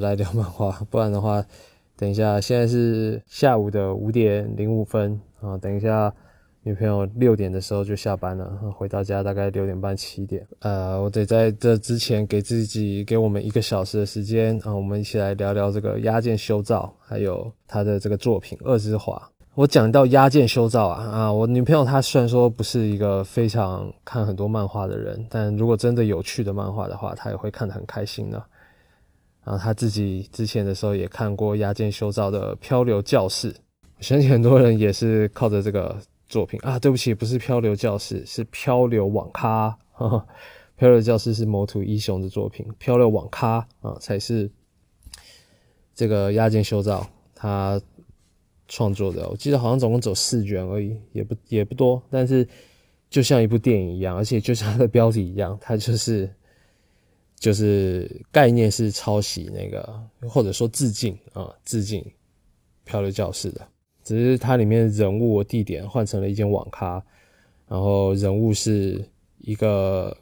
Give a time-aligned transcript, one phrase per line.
[0.00, 1.44] 来聊漫画，不然的话，
[1.96, 6.12] 等一下现在是下午的五点零五分啊，等一下
[6.62, 19.14] 女朋友六点的时候就下班了，回到家大概六点半七点，呃，我得在这之前给自己给我们一个小时的时间啊，我们一起来聊聊这个压剑修造，还有他的这个作品《二之华》。
[19.54, 21.32] 我讲到压剑修造啊啊！
[21.32, 28.44] 我女朋友她虽然说不是一个非常看很多漫画的人，但如果真的有趣的漫画的话，她也会看得很开心的。
[29.46, 33.52] 然后他自己之前的时候也看过压剑修造的《漂流教室》，
[33.96, 35.96] 我相信很多人也是靠着这个
[36.28, 36.76] 作品啊。
[36.78, 39.68] 对不起，不是《漂流教室》，是《漂流网咖》。
[40.76, 44.50] 《漂流教室》是某土一雄的作品，《漂流网咖》啊才是
[45.94, 47.80] 这个压剑修造他。
[48.68, 52.44] 创作的，我记得好像总共走四卷而已，也不也不多，但是
[53.08, 56.28] 就像一部电影一样，而且就像它的标题一样，它就是
[57.38, 62.00] 就是概念是抄袭那个，或者说致敬啊，致敬
[62.84, 63.66] 《漂流教室》的，
[64.02, 67.02] 只是它里面人物地点换成了一间网咖，
[67.68, 69.06] 然后人物是
[69.38, 70.16] 一个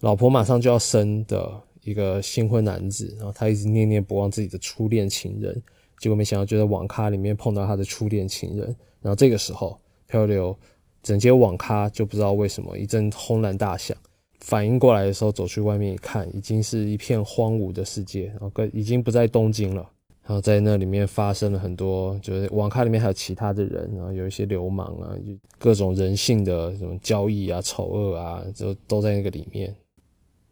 [0.00, 5.62] 老婆马上就要生的一个新婚男子，然后他一直念念不忘自己的初恋情人。
[5.98, 8.74] 结果没想到，就在网咖里面碰到他的初恋情人。
[9.00, 10.56] 然后这个时候，漂流
[11.02, 13.96] 整间网咖就不知道为什么一阵轰然大响。
[14.44, 19.88] 反应过来的时候，走去外面一看，已经是一片荒芜的世界，然后跟已经不在东京了。
[20.24, 29.74] 然后在那里面发生了很多，就是网咖里面还有其他的人，然后有一些流氓啊，就各种人性的什么交易啊、丑恶啊，就都在那个里面。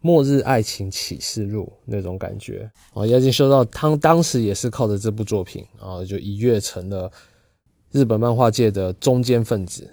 [0.00, 7.10] 末日爱情启示录那种感觉哦，押金修到他当时也是靠着这部作品啊，就一跃成了
[7.92, 9.88] 日本漫画界的中坚分子。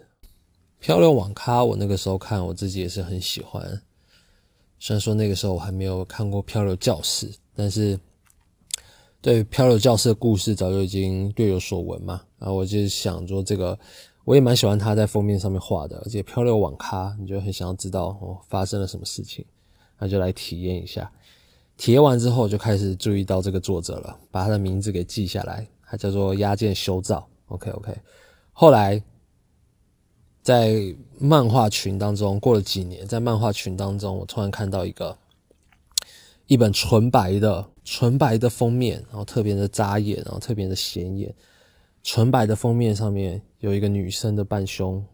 [0.80, 3.82] 漂流网咖，我那个时候看，我自己也是很喜欢。
[4.80, 8.00] 虽然说那个时候我还没有看过漂流教室，但是
[9.22, 12.22] 对漂流教室的故事早就已经略有所闻嘛。
[12.38, 13.78] 然后我就想说，这个
[14.24, 19.44] 我也蛮喜欢他在封面上面画的，而且漂流网咖，你就很想要知道哦发生了什么事情。
[19.98, 21.12] 那就来体验一下，
[21.76, 27.28] 体验完之后就开始注意到这个作者了，把他的名字给记下来，他叫做压剑修造。
[27.48, 27.92] OK OK，
[28.54, 29.02] 后来
[30.48, 35.18] 在漫画群当中，过了几年，在漫画群当中，我突然看到一个
[36.46, 41.36] 一本纯白的纯白的封面，然后特别的扎眼，然后特别的显眼。
[42.02, 45.06] 纯白的封面上面有一个女生的半胸，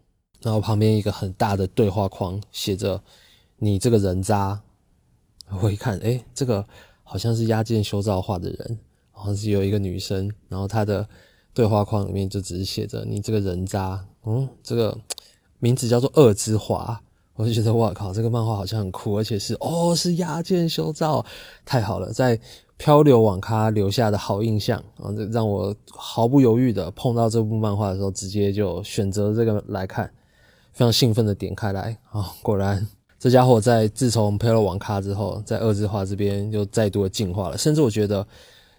[0.44, 3.02] 然后旁边一个很大的对话框，写着
[3.58, 4.62] “你这个人渣”。
[5.64, 6.64] 我一看，哎，这个
[7.02, 8.80] 好像是压剑修造画的人，
[9.10, 11.10] 好像是有一个女生，然后她的
[11.56, 14.98] 对话框里面就只是写着“你这个人渣”，嗯，这个
[15.60, 17.00] 名字叫做二之华，
[17.36, 21.26] 我就觉得哇靠，这个漫画好像很酷，而且是哦，是压剑修造，
[21.66, 22.40] 太好了，在
[22.78, 30.06] 漂流网咖留下的好印象啊，这让我毫不犹豫的碰到这部漫画的时候，直接就选择这个来看，
[30.72, 32.88] 非常兴奋的点开来啊，果然。
[33.20, 38.28] 这家伙在自从配了网咖之后，在二字化这边又再度的进化了，甚至我觉得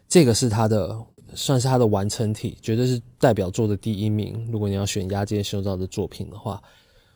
[0.06, 0.94] 这个是他的，
[1.34, 4.48] 算是他的完成体，绝对是代表作的第一名。
[4.50, 6.62] 如果你要选压剑修造的作品的话，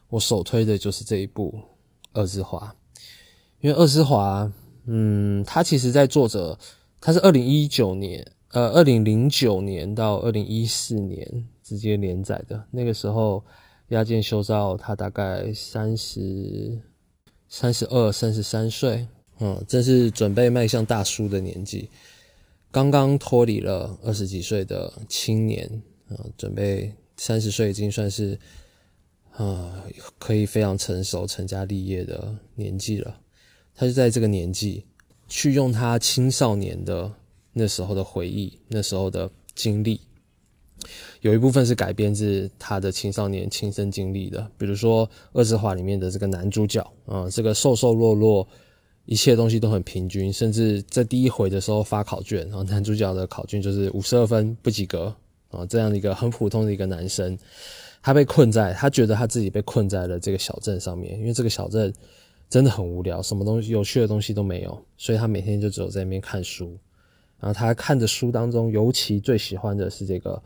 [0.08, 1.54] 我首推的就是这一部
[2.12, 2.74] 二之华，
[3.60, 4.50] 因为二之华，
[4.86, 6.58] 嗯，他其实在作者，
[7.00, 13.44] 他是二零一九年，呃，二零零九年到二零一四年直接连载的，那个时候
[13.88, 16.78] 压剑修造他大概三十。
[17.50, 19.08] 三十二、三十三岁，
[19.40, 21.88] 嗯，正是准备迈向大叔的年纪，
[22.70, 25.66] 刚刚脱离了二十几岁的青年，
[26.08, 28.38] 啊，准备三十岁已经算是，
[29.32, 29.84] 啊，
[30.18, 33.20] 可以非常成熟、成家立业的年纪了。
[33.74, 34.84] 他就在这个年纪，
[35.28, 37.10] 去用他青少年的
[37.52, 40.00] 那时候的回忆、那时候的经历。
[41.22, 48.46] 有一部分是改编自他的青少年亲身经历的，比如说《二字画》里面的这个男主角啊，这个瘦瘦弱弱，
[49.08, 55.14] 一切东西都很平均，甚至在第一回的时候发考卷，然后男主角的考卷就是五十二分不及格
[55.50, 57.36] 啊，这样的一个很普通的一个男生，
[58.02, 61.90] 他被困在，他觉得他自己被困在了这个小镇上面，因为这个小镇
[62.50, 66.76] 真的很无聊，什么东西有趣的东西都没有，所以他每天就只有在那边看书，
[67.40, 70.40] 然后他看着书当中，尤其最喜欢的是这个。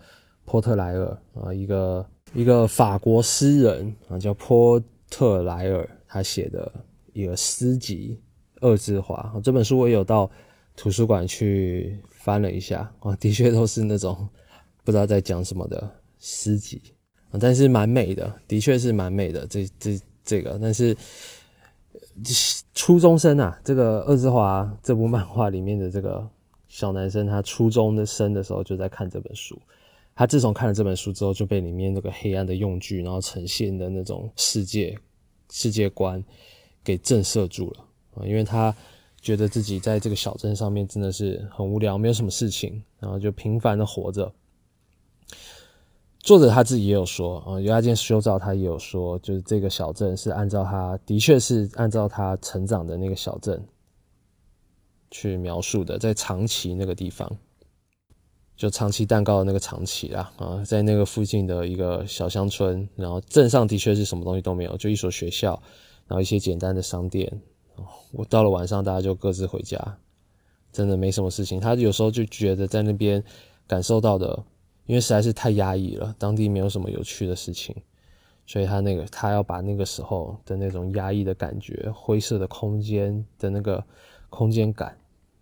[0.44, 2.04] 波特莱尔啊，一个
[2.34, 6.70] 一个法国诗人啊，叫波特莱尔，他写的
[7.12, 8.18] 一个诗集
[8.62, 9.30] 《二之华》。
[9.42, 10.30] 这本书我有到
[10.74, 14.26] 图书馆去翻了一下啊，的确都是那种
[14.82, 16.80] 不知道在讲什么的诗集
[17.30, 19.46] 啊，但是蛮美的，的确是蛮美的。
[19.46, 20.96] 这这这个，但是
[22.74, 26.26] 初中生啊，这个《二之华》这部漫画里面的这个
[26.68, 29.60] 小男生他初中的生的时候就在看这本书。
[30.14, 34.94] 他自从看了这本书之后，就被里面那个黑暗的用具，然后呈现的那种世界
[35.50, 36.22] 世界观
[36.84, 38.24] 给震慑住了啊！
[38.24, 38.74] 因为他
[39.20, 44.32] 觉得自己在这个小镇上面真的是很无聊，没有什么事情，然后就平凡的活着。
[46.20, 53.60] 作者他自己也有说啊，有一件修造，他也有说，就是这个小镇是按照他的确是按照他成长的那个小镇
[55.10, 57.30] 去描述的，在长崎那个地方。
[58.54, 65.60] 就长崎蛋糕的那个长崎啦，啊，在那个附近的一个小乡村，然后镇上的确是什么东西都没有，就一所学校，
[66.06, 67.42] 然后一些简单的商店。
[68.12, 69.98] 我到了晚上，大家就各自回家，
[70.72, 71.60] 真的没什么事情。
[71.60, 73.22] 他有时候就觉得在那边
[73.66, 74.44] 感受到的，
[74.86, 77.74] 因为实在是太压抑了，当地没有什么有趣的事情，
[78.46, 83.84] 所以他那个他要把那个时候的那种压抑的感觉、灰色的空间的那个
[84.30, 84.96] 空间感，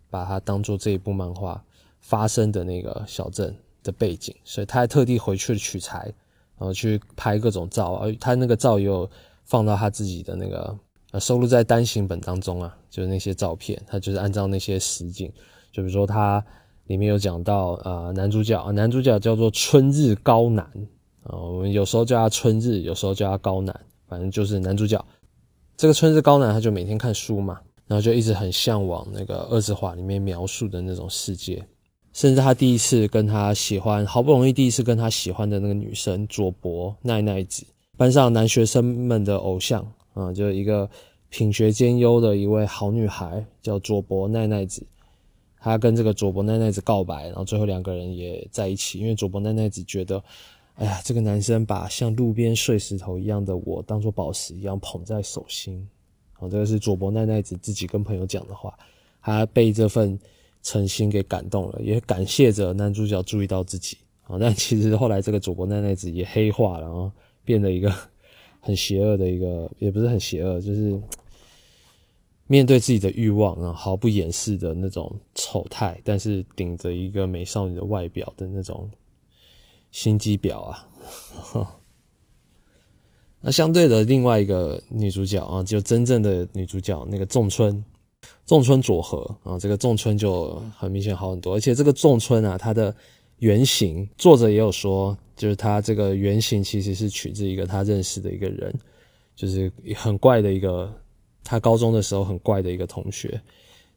[0.09, 1.63] 把它当做这一部漫画。
[2.03, 6.11] 发生的那个小镇的背景，所以他还特地回去取材，
[6.57, 9.07] 然后去拍各种照，而他那个照也有
[9.43, 10.75] 放到他自己的那个
[11.11, 15.31] 呃收录在单行本当中啊，就是那些照片，他就是按照那些实景，
[15.71, 16.43] 就比如说他
[16.87, 20.65] 里面有讲到呃男主角，男主角叫做春日高男
[21.23, 23.77] 啊，我们有时候叫他春日，有时候叫他高男，
[24.07, 25.03] 反正就是男主角。
[25.77, 31.63] 这个春日高男他就每天看书嘛，然后就一直很向往那个二字画里面描述的那种世界。
[32.13, 37.65] 甚至他第一次跟他喜欢，好不容易第一次跟他喜欢的那个女生佐伯奈奈子，
[37.95, 39.81] 班上男学生们的偶像
[40.13, 40.89] 啊，就一个
[41.29, 44.85] 品学兼优的一位好女孩，叫佐伯奈奈子。
[45.59, 48.99] 她跟这个佐伯奈奈子告白，然后最后两个人也在一起。
[48.99, 50.23] 因为佐伯奈奈子觉得，
[50.75, 55.87] 哎呀，这个男生把像路边碎石头一样的我当做宝石一样捧在手心。
[56.33, 58.77] 好，这个是佐伯奈奈子自己跟朋友讲的话。
[59.21, 60.19] 她被这份。
[60.63, 64.37] 诚心给感动了，也感谢着男主角注意到自己啊。
[64.39, 67.11] 但其实后来这个佐伯奈奈子也黑化了，然后
[67.43, 67.91] 变得一个
[68.61, 70.97] 很邪恶的一个，也不是很邪恶，就是
[72.47, 78.89] 面对自己的欲望啊，毫不掩饰的那种丑态，但是顶着一个美少女的外表的那种
[79.91, 80.87] 心机婊啊。
[83.43, 87.83] 那相对的另外一个女主角啊，就真正的女主角那个仲春。
[88.45, 92.95] 仲村佐和啊，这个仲村就很明显好很多，而且这个仲村啊，她的
[93.41, 98.73] 原型作者也有说，就是他这个原型其实是取自一个他认识的一个人，
[99.35, 100.91] 就是很怪的一个，
[101.43, 103.41] 他高中的时候很怪的一个同学。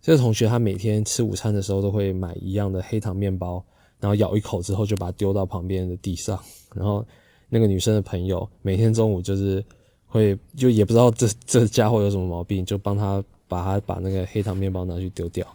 [0.03, 3.65] 这个同学他每天吃午餐的时候都会买一样的黑糖面包，
[4.01, 6.39] 然后咬一口之后就把它丢到旁边的地上，
[6.75, 7.07] 然后
[7.49, 9.65] 那个女生的朋友每天中午就是
[10.07, 13.23] 会就也不知道这这家伙有什么毛病，就帮他。
[13.47, 15.47] 把他把那个黑糖面包拿去丢掉，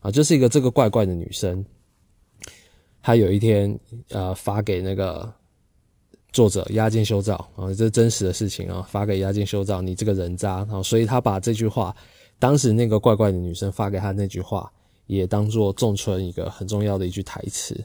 [0.00, 1.64] 啊，就是一个这个怪怪的女生。
[3.08, 3.74] 他有一天
[4.10, 5.32] 呃发给那个
[6.30, 11.96] 作者押金修造啊，这是真实的事情啊，发给押金修造，你这个人渣啊，所以他把这句话，
[12.38, 14.70] 当时那个怪怪的女生发给他那句话，
[15.06, 17.82] 也当做仲春一个很重要的一句台词。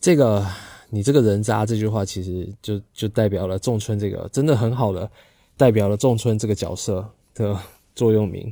[0.00, 0.42] 这个
[0.88, 5.10] 你这个人渣这句话，其实就就代表了仲春这个真的很好的
[5.54, 7.54] 代表了仲春这个角色的。
[7.94, 8.46] 座右铭，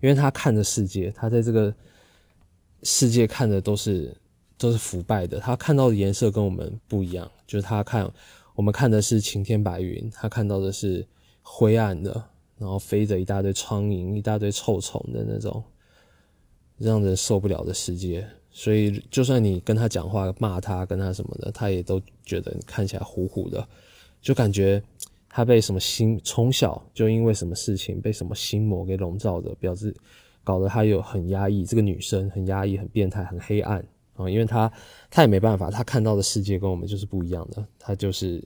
[0.00, 1.74] 因为他看着世界，他在这个
[2.82, 4.14] 世界看的都是
[4.60, 8.08] 都是腐败的，他看到的颜色跟我们不一样，就是他看
[8.54, 11.04] 我们看的是晴天白云，他看到的是
[11.42, 12.12] 灰暗的，
[12.58, 15.64] 然后飞着一大堆苍蝇、一大堆臭虫的那种
[16.76, 18.24] 让人受不了的世界。
[18.52, 23.66] 所以，就算你跟他讲话、骂他、跟他什么的，他也都觉得你看起来糊糊的，
[24.20, 24.80] 就感觉。
[25.32, 29.94] 他被什么心从小就因为什么事情被什么心魔给笼罩着，表示
[30.42, 31.64] 搞得他有很压抑。
[31.64, 33.80] 这个女生很压抑、很变态、很黑暗
[34.20, 34.70] 啊，因为他
[35.10, 37.66] 他也没办法，他看到的世界跟我们就是不一样的。
[37.78, 38.42] 他就是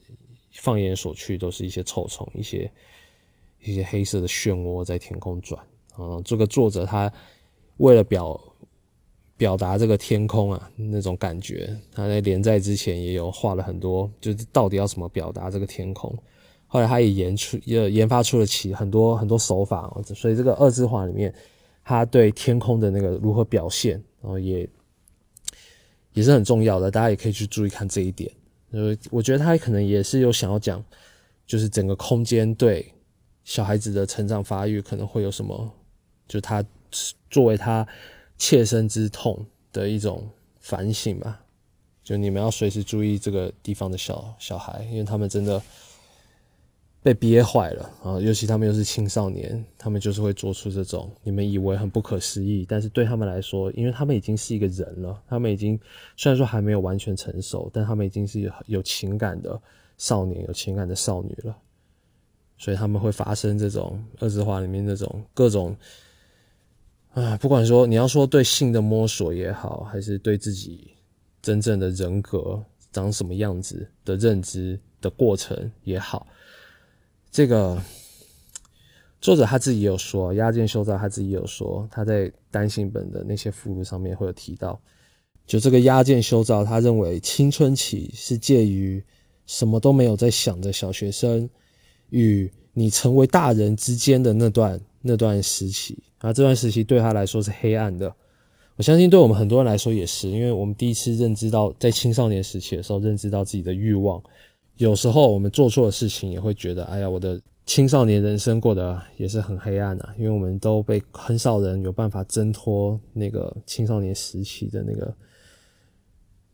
[0.53, 2.71] 放眼所去都是一些臭虫、一些
[3.63, 5.61] 一些黑色的漩涡在天空转
[5.95, 6.21] 啊。
[6.23, 7.11] 这个作者他
[7.77, 8.39] 为了表
[9.37, 16.17] 表达这个天空啊那种感觉，他在连载之前也有画了很多，就是到底要怎么表达这个天空。
[16.67, 21.33] 后来他也研出也研发出了其很多很多手法，所以这个二字画里面，
[21.83, 24.67] 他对天空的那个如何表现，然后也
[26.15, 28.31] 也是很重要的，大家也可以去注意看这一点。
[28.71, 30.83] 呃，我觉得他可能也是有想要讲，
[31.45, 32.91] 就是整个空间对
[33.43, 35.71] 小孩子的成长发育可能会有什么，
[36.27, 36.65] 就他
[37.29, 37.87] 作为他
[38.35, 40.27] 切身之痛的一种
[40.59, 41.39] 反省吧。
[42.03, 45.61] 就你们要随时注意这个地方的小小孩，因为他们真的。
[47.05, 55.79] 被憋坏了啊，尤其他们又是青少年，他们就是会做出这种你们以为很不可思议，但是对他们来说，因为他们已经是一个人了，他们已经
[56.17, 59.61] 虽然说还没有完全成熟，但他们已经是有情感的
[59.99, 61.55] 少年，有情感的少女了，
[62.57, 65.77] 所以他们会发生这种二字化里面那种各种
[67.13, 70.89] 啊，不管说你要说对性的摸索也好，还是对自己
[71.39, 72.59] 真正的人格
[72.91, 76.25] 长什么样子的认知的过程也好。
[77.35, 77.77] 这个
[79.19, 84.79] 作者他自己有说，压件修造他自己有说，他在单行本的那些附录上面会有提到，
[85.45, 89.03] 就这个压件修造，他认为青春期是介于
[89.47, 91.49] 什么都没有在想的小学生
[92.09, 98.15] 与你成为大人之间的那段那段时期，啊，这段时期对他来说是黑暗的，
[98.77, 104.23] 我相信对我们很多人来说也是，因为我们第一次认知到在青少年时期的时候，认知到自己的欲望。
[104.77, 115.15] 有时候我们做错的事情，也会觉得，哎呀，我的青少年人生过得也是很黑暗啊，因为我们都被很少人有办法挣脱那个青少年时期的那个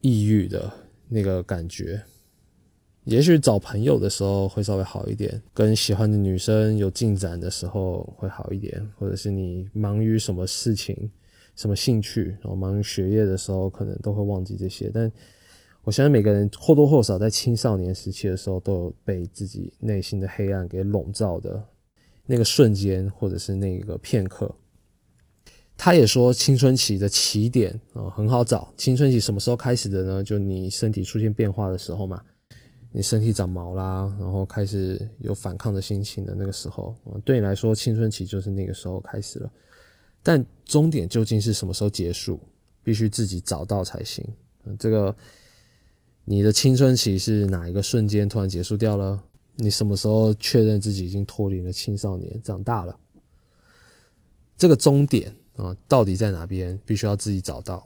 [0.01, 0.71] 抑郁的
[1.09, 1.99] 那个感觉。
[3.05, 11.09] 也许找朋友的时候会稍微好一点，跟喜欢的女生有进展的时候会好一点，或者是你忙于什么事情、
[11.55, 15.11] 什么兴趣，然后忙于学业的时候，可能都会忘记这些，但。
[15.83, 21.61] 我相信每个人或多或少在青少年时期的时候，都有被自己内心的黑暗给笼罩的
[22.27, 24.53] 那个瞬间，或者是那个片刻。
[25.75, 28.71] 他也说，青春期的起点啊很好找。
[28.77, 30.23] 青春期什么时候开始的呢？
[30.23, 32.21] 就你身体出现变化的时候嘛，
[32.91, 36.95] 你身体长毛啦，然后开始有反抗的心情的那个时候，
[37.25, 39.51] 对你来说，青春期就是那个时候开始了。
[40.21, 42.39] 但终点究竟是什么时候结束，
[42.83, 44.23] 必须自己找到才行。
[44.77, 45.15] 这个。
[46.23, 49.21] 你的青春期是哪一个瞬间突然结束掉了？
[49.55, 52.97] 你什么时候确认自己已经脱离了青少年，长大了？
[54.57, 56.79] 这个终点啊，到底在哪边？
[56.85, 57.85] 必须要自己找到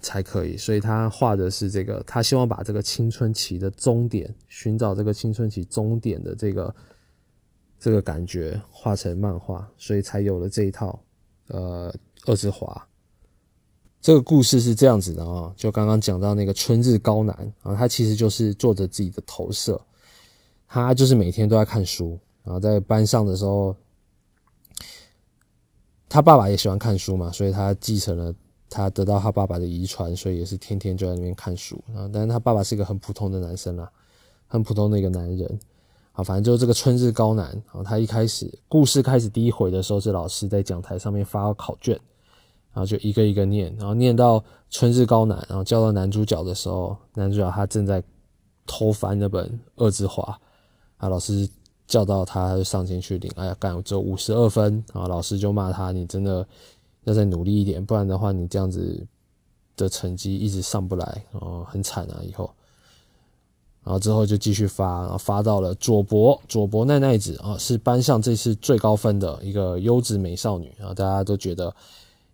[0.00, 0.56] 才可以。
[0.56, 6.74] 所以他画的是这个，他希望把这个青春期的终点，寻找这个青春期终点的这个
[7.78, 11.02] 这个感觉画成漫画，所以才有了这一套
[11.48, 11.94] 呃
[12.26, 12.86] 二之华。
[14.02, 19.80] 这个故事是这样子的啊，就刚刚讲到那个春日高男啊，他其实就是做着自己的投射，
[20.66, 23.76] 他就是每天都在看书，然后在班上的时候，
[26.08, 28.34] 他爸爸也喜欢看书嘛，所以他继承了
[28.68, 32.10] 他得到他爸爸的遗传，所以也是天天就在那边看书啊。
[32.12, 33.88] 但是他爸爸是一个很普通的男生啦，
[34.48, 35.60] 很普通的一个男人
[36.10, 41.96] 啊，反正就是这个春日高男啊，他一开始故事开始第一回的时候是老师在讲台上面发考卷。
[42.74, 48.02] 然后就一个一个念，然后念到春日高男，然后叫到男主角的时候，男主角他正在
[48.66, 50.38] 偷翻那本二之华，
[50.96, 51.46] 啊，老师
[51.86, 56.46] 叫到他，他就上前去领，哎呀，干，只有五十二分，然后老师就骂他，你真的
[57.04, 59.06] 要再努力一点，不然的话，你这样子
[59.76, 62.50] 的成绩一直上不来，哦，很惨啊，以后，
[63.84, 71.74] 然后之后就继续发，然后发到了佐伯，佐伯奈奈子啊，是班上这次最高分的一个优质美少女，啊大家都觉得。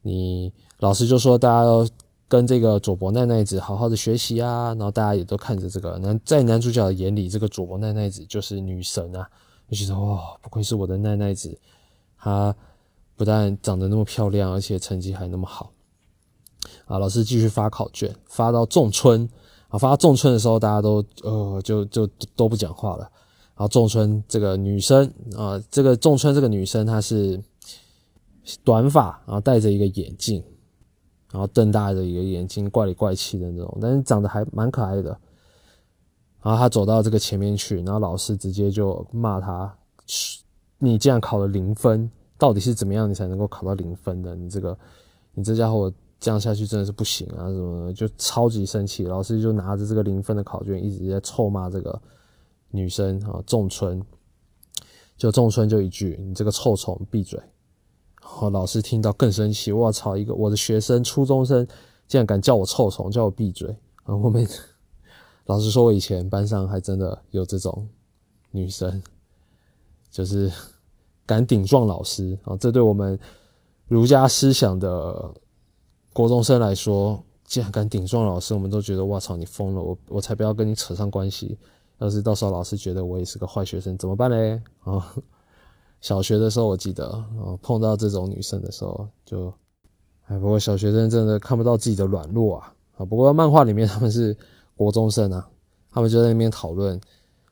[0.08, 1.86] 你老师就说，大家要
[2.28, 9.28] 跟这个佐伯奈奈子好好的学习啊，然后大家也都看着这个男，在男主角的眼里，这个佐伯奈奈子就是女神啊，
[9.70, 11.58] 就觉得哇，不愧是我的奈奈子，
[12.18, 12.56] 她
[13.16, 15.72] 不但长得那么漂亮，而且成绩还那么好。
[16.86, 19.28] 啊，老师继续发考卷，发到仲春
[19.68, 23.02] 啊，发到仲春的时候，大家都呃，就就都不讲话了。
[23.56, 27.38] 然后仲春这个女生啊，这个仲春这个女生她是。
[28.64, 30.42] 短发，然后戴着一个眼镜，
[31.32, 35.18] 然后瞪大着一个眼睛，怪里怪气的那种，但是长得还蛮可爱的。
[36.40, 39.76] 然后他走到这个前面去，然后老师直接就骂他
[40.78, 44.36] ：“你竟然考了零分，到底是怎么样你才能够考到零分的？
[44.36, 44.78] 你这个，
[45.34, 47.48] 你这家伙这样下去真的是不行啊！
[47.48, 52.00] 什么的就超级生气，老师就拿着这个零分的考卷一直在臭骂这个
[52.70, 54.00] 女生啊，仲春，
[55.16, 57.38] 就仲春就一句：你这个臭虫，闭嘴！
[58.36, 60.16] 哦，老师听到更生气，我操！
[60.16, 61.66] 一个我的学生，初中生
[62.06, 63.68] 竟然敢叫我臭虫，叫我闭嘴
[64.04, 64.14] 啊！
[64.14, 64.46] 我们
[65.46, 67.88] 老师说我以前班上还真的有这种
[68.52, 69.02] 女生，
[70.10, 70.52] 就是
[71.26, 72.56] 敢顶撞老师啊！
[72.56, 73.18] 这对我们
[73.88, 75.34] 儒家思想的
[76.12, 79.82] 国中生来说，竟然敢顶撞老师，我们都觉得我操，你疯了！
[79.82, 81.58] 我我才不要跟你扯上关系。
[81.98, 84.62] 要是到时候老师觉得我也是个坏学生，怎么办嘞？
[84.84, 85.12] 啊！
[86.00, 87.06] 小学的时候，我记得，
[87.38, 89.52] 哦，碰到这种女生的时候，就，
[90.26, 94.36] 哎，不过小学生真的看不到自己的软弱啊，啊，不过漫画里面他们是
[94.76, 95.48] 国中生啊，
[95.90, 97.00] 他们就在那边讨论，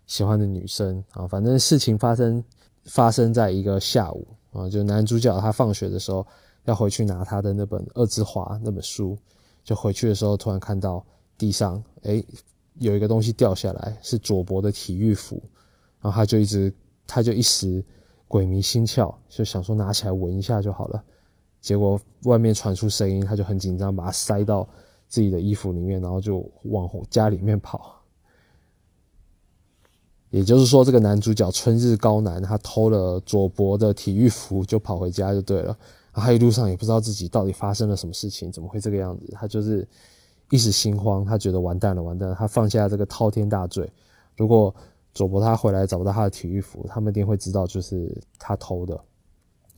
[0.07, 1.27] 喜欢的女生啊。
[1.27, 2.43] 反正事情发生
[2.85, 6.25] 发生在一个下午啊，就男主角他放学的时候
[6.67, 9.19] 要回去拿他的那本《二之华》那本书，
[9.65, 11.05] 就回去的时候突然看到
[11.37, 12.23] 地上哎
[12.79, 15.43] 有一个东西掉下来，是佐伯的体育服，
[16.01, 16.73] 然后他就一直
[17.07, 17.85] 他就一时
[18.29, 21.03] 鬼迷心窍，就想说拿起来闻一下就好了。
[21.61, 24.69] 结果外面传出声音，他就很紧张，把它塞到
[25.09, 27.93] 自己的衣服里面，然后就往家里面跑。
[30.31, 35.77] 也就是说，这个男主角春日高男他偷了佐伯的体育服，就跑回家就对了。
[36.13, 39.27] 他一路上也不知道自己到底发生了什么事情，怎么会这个样子？
[39.33, 39.87] 他就是
[40.51, 42.35] 一时心慌，他觉得完蛋了，完蛋了。
[42.35, 43.91] 他放下这个滔天大罪，
[44.37, 44.75] 如果
[45.17, 49.01] 佐伯他回来找不到他的体育服，他们一定会知道就是他偷的。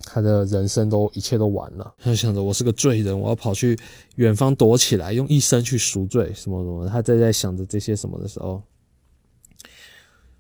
[0.01, 3.79] 他的人生都一切都完了，他就想着我是个罪人，我要跑去
[4.17, 6.89] 远方躲起来，用一生去赎罪，什么什么。
[6.89, 8.61] 他在在想着这些什么的时候，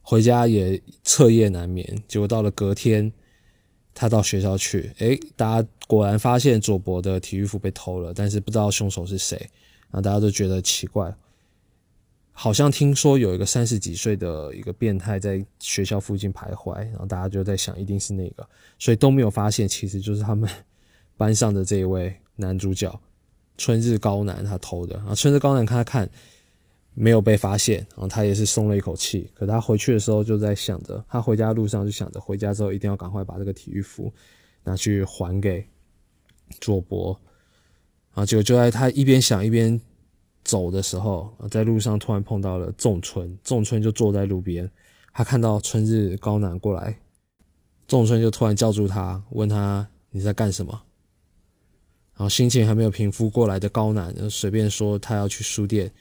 [0.03, 2.03] 回家也彻夜难眠。
[2.09, 3.13] 结果到了隔天，
[3.95, 9.37] 他到学校去，诶，大家果然发现佐伯的体育服被偷了，但是不知道凶手是谁，
[9.91, 11.15] 然后大家都觉得奇怪。
[12.41, 20.49] 好像听说有一个三十几岁的一个变态在学校附近徘徊，然后大家就在想，一定是那个，所以都没有发现，其实就是他们
[21.17, 22.89] 班上的这一位男主角
[23.57, 24.95] 春日高男他偷的。
[24.99, 26.09] 然后春日高男看他看
[26.95, 29.29] 没有被发现，然后他也是松了一口气。
[29.35, 34.13] 可他回去的时候就在想着，他回家路上就想着，回家之后一定要赶快把这个体育服
[34.63, 35.67] 拿去还给
[36.61, 37.21] 佐伯。
[38.15, 39.81] 然后结果就在他一边想一边。
[40.45, 44.71] 走的时候，在路上突然碰到了仲春，仲春就坐在路边，
[45.13, 46.99] 他看到春日高男过来，
[47.87, 50.73] 仲春就突然叫住他，问他你在干什么？
[52.15, 55.93] 然后心情还没有平复过来的高男，就随便说他要去书店，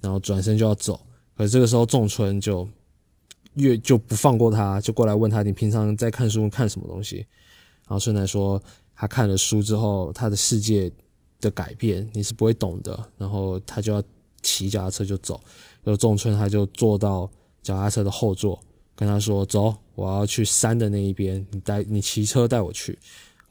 [0.00, 0.98] 然后转身就要走，
[1.36, 2.66] 可是这个时候仲春就
[3.54, 7.26] 越就不放过他，就过来问他你平常在看书看什么东西？
[7.86, 8.62] 然后春南说
[8.94, 10.90] 他看了书之后，他的世界。
[11.42, 14.02] 的改变你是不会懂的，然后他就要
[14.40, 15.38] 骑脚踏车就走，
[15.82, 17.30] 然后仲春他就坐到
[17.62, 18.58] 脚踏车的后座，
[18.96, 22.98] 跟他说：“走，我要去山的那一边，你带你骑车带我去。”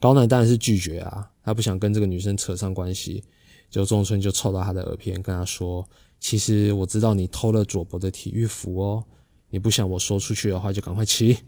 [0.00, 3.22] 高南当然是拒绝啊，他不想跟这个女生扯上关系。
[3.70, 5.88] 就仲春就凑到他的耳边跟他说
[6.20, 9.04] ：“其实我知道你偷了佐伯的体育服哦，
[9.48, 11.38] 你不想我说出去的话，就赶快骑。”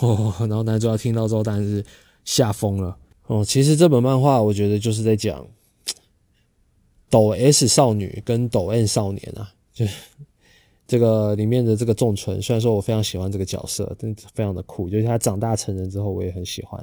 [0.00, 1.84] 哦，然后男主角听到之后当然是
[2.24, 2.96] 吓疯了。
[3.28, 5.46] 哦，其实这本漫画我觉得就是在讲
[7.10, 9.94] 抖 S 少女跟抖 N 少年啊，就是
[10.86, 16.82] 这个里面的这个仲纯，虽然说我非常喜欢这个角色，但非常的酷，就是他长大成人之后，我也很喜欢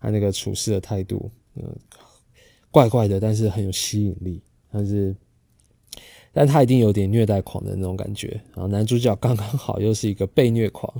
[0.00, 1.62] 他那个处事的态度，嗯，
[2.70, 4.40] 怪怪的，但是很有吸引力，
[4.72, 5.14] 但是
[6.32, 10.90] 但他一定有点虐待狂的那种感觉，然后男主角刚刚好又是一个被虐狂，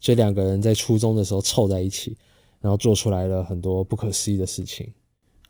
[0.00, 2.16] 所以两个人在初中的时候凑在一起。
[2.62, 4.86] 然后做出来了很多不可思议的事情。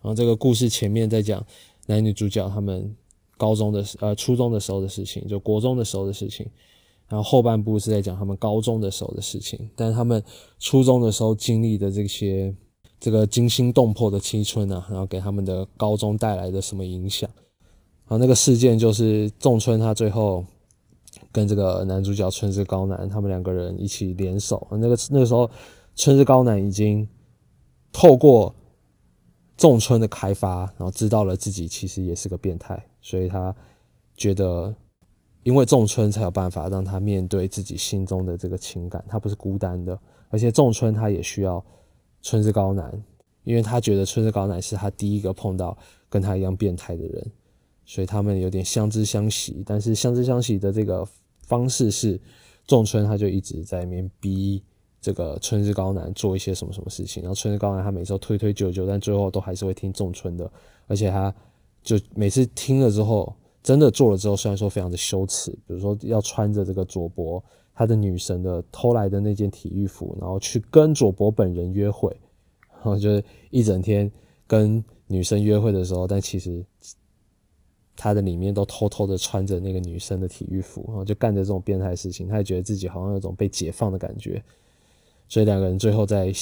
[0.01, 1.47] 然后这个故事前面在讲
[1.87, 2.93] 男女主角他们
[3.37, 6.45] 高中的呃初中的时候的事情，就国中的时候的事情。
[7.09, 10.21] 然后后半部是在讲他们高中的时候的事情，但是他们
[10.59, 12.53] 初中的时候经历的这些
[12.99, 17.29] 这个惊心动魄的青春啊，然后给他们的高中带来的什么影响？
[18.07, 20.43] 然后那个事件就是仲春他最后
[21.31, 25.49] 跟这个男主角春日高男他们两个人一起联手，那个那个时候。
[26.03, 27.09] 春日高男已经
[27.93, 28.53] 透过
[29.57, 33.55] 仲春的开发，然后知道了自己其实也是个变态，所以他
[34.17, 34.75] 觉得，
[35.45, 39.97] 因为仲春才有办法让他面对自己心中的这个情感，他不是孤单的，
[40.29, 41.65] 而且仲春他也需要
[42.21, 43.01] 春日高男，
[43.45, 47.31] 因为他觉得春日高南是他第一个碰到跟他一样变态的人，
[47.85, 51.07] 所以他们有点相知相惜，但是相知相惜的这个
[51.47, 52.21] 方式是
[52.67, 54.61] 仲春他就一直在里面逼。
[55.03, 60.51] 这个春日高男做一些什么什么事情，然后春日高男他每次都推推就就，但最后都还是会听仲春的，
[60.87, 61.35] 而且他
[61.83, 63.35] 就每次听了之后，
[63.65, 67.43] 真的做了之后，虽然说非常的羞耻，比如说要穿着这个佐伯
[67.75, 72.17] 他的女神的偷来的那件体育服，然后去跟佐伯本人约会，
[72.71, 74.09] 然后就是一整天
[74.47, 76.65] 跟女生约会的时候，但其实
[77.97, 84.41] 他的里面都偷偷的穿着那个女生的体育服，然后就干着这种变态事情，他也觉得自己好像有种被解放的感觉。
[85.29, 86.33] 所以两个人最后在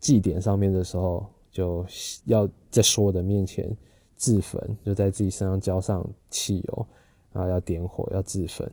[0.00, 1.84] 祭典上面的时候，就
[2.24, 3.68] 要在所有的面前
[4.16, 6.86] 自焚，就在自己身上浇上汽油，
[7.32, 8.70] 然后要点火要自焚。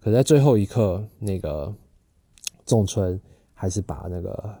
[0.00, 1.72] 可在最后一刻，那个
[2.66, 3.20] 仲春
[3.54, 4.54] 还是把那个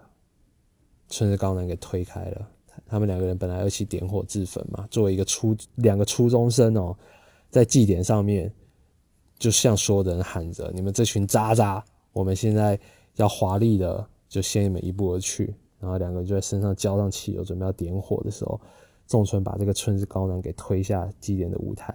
[1.08, 2.48] 春日高男给推开了。
[2.86, 6.96] 他们两个人本来要一起点火自焚嘛，作为一个初两个初中生哦，
[7.50, 8.52] 在祭典上面，
[9.38, 12.78] 就像所有的人喊着：“你们这群渣渣！”我们现在
[13.16, 15.54] 要华丽的就先你们一步而去。
[15.78, 18.58] 然后两个人就在身上浇上汽油，准备要点火的时候，
[19.06, 21.92] 仲春把这个春日高男给推下祭典的舞台，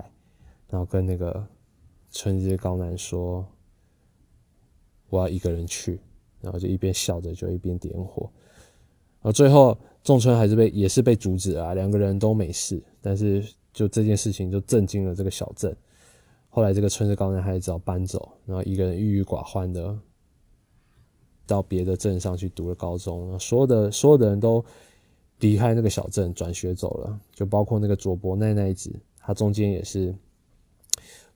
[0.69, 1.43] 然后跟那个
[2.11, 3.43] 春日高男说
[5.09, 5.99] ：“我要一个人去。”
[6.39, 8.29] 然后就一边笑着就一边点火。
[9.21, 15.75] 然后最后仲春还是被也是被阻止了，两个人都没事，但是就这件事情就震惊了这个小镇。
[16.49, 19.97] 后来这个春日高男还是只好搬走，然后一个人郁郁寡欢的。
[21.47, 24.63] 到别的镇上去读了高中，所有的所有的人都
[25.39, 30.13] 离开那个小镇转学走了，就包括那个佐伯奈奈子，她中间也是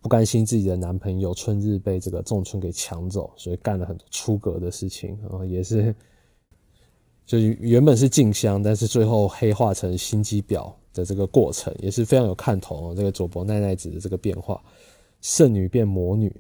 [0.02, 5.96] 不甘心自己的男朋友春日被这个仲春给抢走，所以干了很多出格的事情，然后也是
[7.26, 12.94] 就原本是静香，但是最后黑化成心机婊的这个过程也是非常有看头。
[12.94, 14.62] 这个佐伯奈奈子的这个变化，
[15.22, 16.36] 圣女变魔女。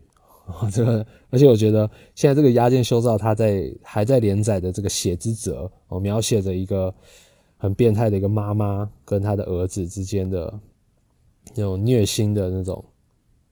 [0.71, 6.93] 这个，而且我觉得现在这个押剑修造，他在还在连载的这个《血之者》哦，描写着一个
[7.58, 10.60] 很变态的一个妈妈跟他的儿子之间的
[11.56, 12.84] 那种虐心的那种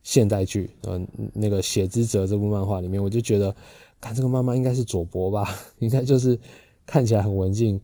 [0.04, 0.70] 现代剧。
[0.88, 3.56] 嗯，那个《血之者》这部漫画里面，我就觉得，
[4.02, 5.48] 看这个妈妈应该是佐伯吧，
[5.80, 6.38] 应该就是
[6.86, 7.80] 看起来很文静、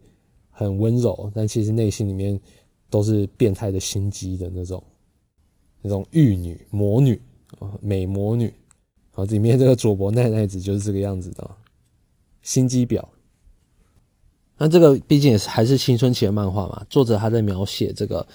[0.50, 2.38] 很温柔，但其实内心里面
[2.90, 4.84] 都是变态的心机的那种
[5.82, 7.22] 那种玉女、魔女
[7.60, 8.54] 啊，美魔女。
[9.16, 11.50] 好，里面这个佐伯奈奈子就是这个样子的
[12.42, 13.02] 心机婊。
[14.58, 18.28] 那这个毕竟也是还是青春期的漫画嘛，作者他在描写这个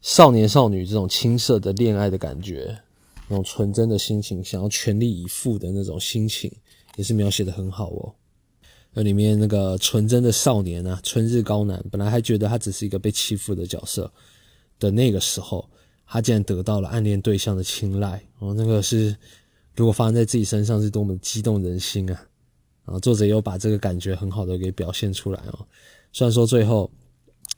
[0.00, 2.76] 少年少女这种青涩的恋爱的感觉，
[3.28, 6.50] 那种纯真的心情，想要全力以赴的那种心情，
[6.96, 8.12] 也是描写的很好哦。
[8.92, 14.12] 那里面那个纯真的少年啊，春日高男，本来还觉得他只是一个被欺负的角色
[14.80, 15.70] 的那个时候，
[16.04, 19.16] 他竟然得到了暗恋对象的青睐哦，那个是。
[19.78, 22.26] 如果发生在自己身上，是多么激动人心啊！
[22.84, 25.66] 啊，作者又把这个感觉很好的给表现出来哦。
[26.12, 26.90] 虽然说最后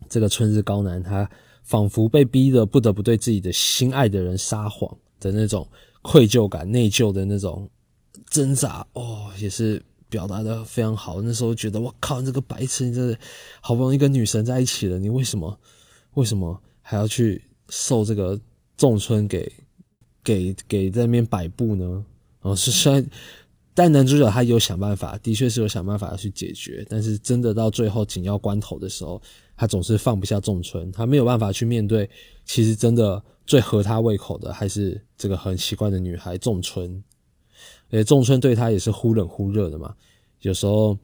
[0.06, 1.28] 这个春日高男他
[1.62, 5.66] 仿佛被逼的不得不对自己的心爱的人撒谎的那种
[6.02, 7.66] 愧疚感、内疚的那种
[8.28, 11.22] 挣扎哦，也是表达的非常好。
[11.22, 13.16] 那时候觉得我靠，这个白痴，你这
[13.62, 15.58] 好不容易跟女神在一起了，你为什么
[16.14, 18.38] 为什么还要去受这个
[18.76, 19.50] 仲春给
[20.22, 22.04] 给给在那边摆布呢？
[22.42, 23.06] 哦，是虽然，
[23.74, 26.84] 但男主角他有想办法，的确是有想办法去解决。
[26.88, 29.20] 但是真的到最后紧要关头的时候，
[29.56, 32.08] 他总是放不下仲春，他没有办法去面对。
[32.46, 37.02] 其实真的最合他胃口的，还是这个很奇怪的女孩仲春。
[37.90, 39.94] 而且仲春对他也是忽冷忽热的嘛，
[40.40, 40.96] 有时候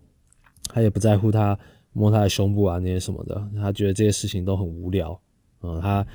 [0.69, 1.59] 他也不在乎他
[1.93, 5.21] 摸他的胸部啊那些什么的，他觉得这些事情都很无聊。
[5.63, 6.07] 嗯，他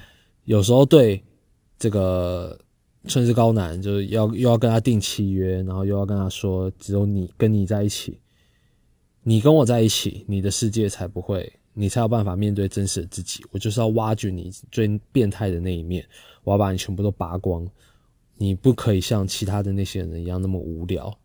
[0.46, 1.24] 有时候对
[1.78, 2.58] 这个。
[3.08, 8.20] 春日高男就是要又要跟他订契约，然后又要跟他说，只有你跟你在一起，
[9.24, 13.44] 你跟我在一起，你的世界才不会，你才有办法面对真实的自己。
[13.50, 16.08] 我就是要挖掘你最变态的那一面，
[16.44, 17.68] 我要把你全部都拔光。
[18.38, 21.18] 你不可以像其他的那些人一样那么无聊。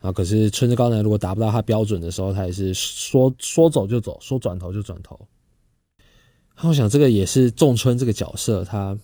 [0.00, 5.18] 啊，可是春日高男如果达不到他标准的时候，他也是说说走就走，说转头就转头。
[6.62, 8.98] 我想这个也是仲春这个角色他。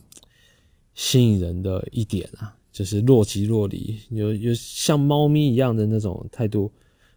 [0.94, 6.70] 吸引人的一点啊，就是若即若离，有有像猫咪一样的那种态度，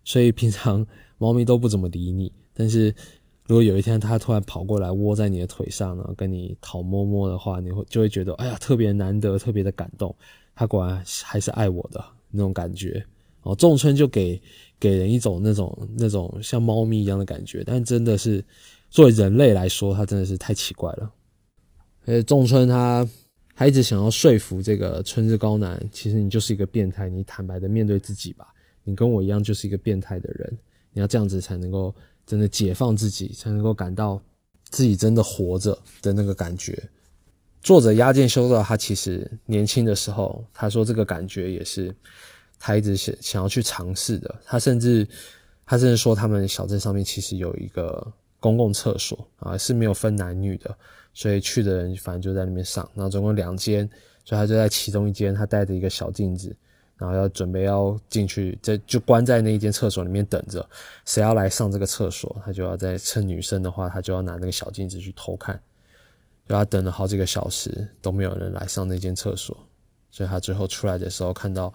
[0.03, 0.85] 所以平常
[1.17, 2.31] 猫咪都不怎么理你。
[2.53, 2.93] 但是
[3.47, 10.15] 如果有一天它突然跑过来窝在你的腿上，然后跟你讨摸摸的话，你会就会觉得哎呀特别难得，特别的感动。
[10.55, 13.05] 它果然还是爱我的那种感觉
[13.41, 13.53] 哦。
[13.55, 14.41] 仲春就给
[14.79, 18.43] 给人一种那种那种像猫咪一样的感觉，但真的是
[18.89, 21.11] 作为人类来说，它真的是太奇怪了。
[22.05, 23.05] 而且仲春他。
[23.55, 30.57] 他一直想要说服这个春日高男，其实你就是一个变态，你坦白的面对自己吧，你跟我一样就是一个变态的人，
[30.91, 34.21] 你要这样子才能够真的解放自己，才能够感到
[34.65, 36.77] 自己真的活着的那个感觉。
[37.63, 41.95] 作者押剑修道，他其实年轻的时候，他说这个感觉也是
[42.59, 44.35] 他一直想想要去尝试的。
[44.45, 45.07] 他甚至
[45.65, 48.05] 他甚至说，他们小镇上面其实有一个
[48.39, 50.77] 公共厕所啊，是没有分男女的。
[51.15, 53.89] 所以去的人反正就在那边上，然后总共两间，
[54.25, 56.53] 所以他就在其中一间，他带着一个小镜子，
[56.97, 60.67] 然后要准备要进去，这就关在那一间厕所里面等着，
[61.05, 65.57] 谁要来上这个厕所，他就要在趁女生的话，他就要拿那个小镜子去偷看，
[66.49, 69.57] 就他等了好几个小时都没有人来上那间厕所，
[70.11, 71.73] 所以他最后出来的时候看到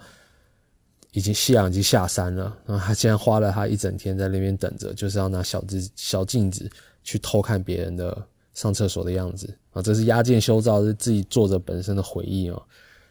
[1.12, 6.70] 已经夕阳已经下山了，然后他竟然花了他一整天在那边等着，就是要拿小镜小镜子
[7.02, 8.26] 去偷看别人的。
[8.54, 9.52] 上厕所的样子。
[9.72, 12.60] 啊，这是押剑修造，是自己作者本身的回忆啊，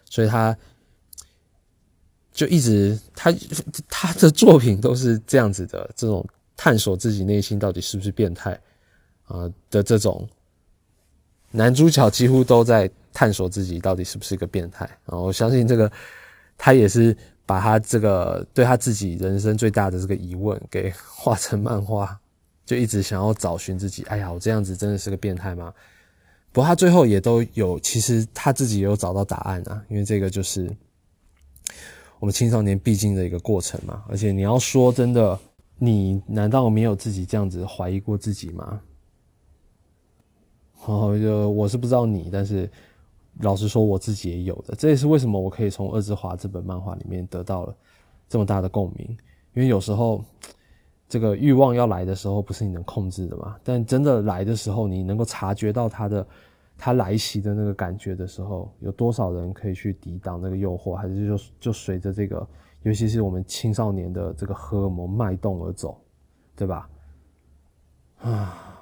[0.10, 0.56] 所以他
[2.34, 3.34] 就一直他
[3.88, 6.26] 他的作品都是这样子的，这种
[6.58, 8.60] 探索自己内心到底是不是变态
[9.26, 10.28] 啊的这种
[11.52, 15.18] 男主角几乎都在探索自己到底是不是一个变态啊！
[15.18, 15.92] 我相信这个
[16.58, 22.20] 他也是把他这个对他自己人生最大的这个疑问给 画成漫画，
[22.70, 24.04] 就一直想要找寻自己。
[24.04, 25.74] 哎呀，我这样子真的是个变态吗？
[26.52, 30.70] 不过他最后也都有，其实他自己也有找到答案啊，因为这个就是
[32.20, 34.04] 我们青少年必经的一个过程嘛。
[34.08, 35.40] 而且你要说真的，
[35.80, 38.80] 你难道没有自己这样子怀疑过自己吗？
[40.86, 42.70] 哦，就我是不知道你，但是
[43.40, 44.76] 老实说，我自己也有的。
[44.76, 47.76] 这也是为什么我可以从《二之华》这本漫画里面得到了
[48.28, 49.08] 这么大的共鸣，
[49.56, 50.24] 因为有时候
[51.10, 53.58] 这个欲望要来的时候，不是你能控制的嘛。
[53.62, 56.26] 但真的来的时候，你能够察觉到它的。
[56.82, 60.96] 他来袭的那个感觉的时候，有多少人可以去抵挡那个诱惑？
[60.96, 62.48] 还是就就随着这个，
[62.84, 66.00] 尤其是我们青少年的这个荷尔蒙脉动而走，
[66.56, 66.90] 对吧？
[68.20, 68.80] 啊，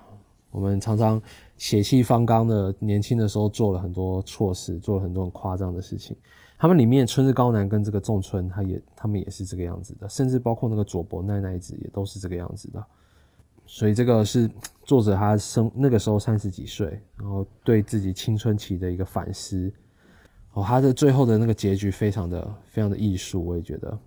[0.51, 1.19] 我们常常
[1.57, 6.15] 血气方刚的年轻的时候做了很多错事，做了很多很夸张的事情。
[6.57, 12.83] 他们里面春日高男跟这个仲春，他也他们也是这个样子的，甚至包括那个佐伯奈奈子也都是这个样子的。
[13.65, 14.49] 所以这个是
[14.83, 19.71] 作者他生那个时候三十几岁，然后对自己青春期的一个反思。
[20.53, 23.99] 哦，他的最后的那个结局非常的非常的艺术，我也觉得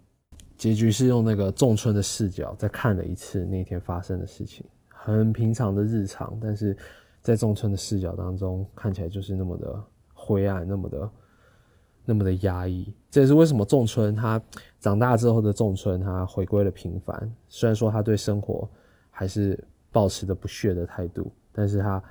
[0.56, 6.76] 结局是用那个仲春的视角再看了一次那天发生的事情，很平常的日常，但是
[7.22, 11.08] 在仲春的视角当中看起来就是那么的灰暗，那么的
[12.10, 12.92] 那么的压抑。
[13.10, 14.42] 这也是为什么仲春他
[14.78, 18.68] 长大之后的仲春他回归了平凡，虽然说他对生活。
[19.12, 22.02] 还是保持着不屑的态度，但是他